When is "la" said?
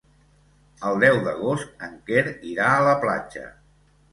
2.89-2.99